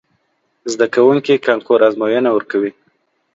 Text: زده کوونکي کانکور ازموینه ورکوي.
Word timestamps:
زده 0.73 0.85
کوونکي 0.95 1.43
کانکور 1.47 1.79
ازموینه 1.87 2.29
ورکوي. 2.33 2.71